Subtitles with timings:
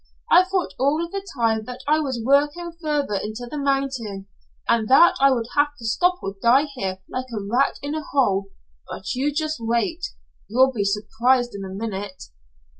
[0.31, 4.25] I thought all the time that I was working farther into the mountain,
[4.67, 8.01] and that I would have to stop or die here like a rat in a
[8.05, 8.47] hole.
[8.87, 10.03] But you just wait.
[10.47, 12.23] You'll be surprised in a minute."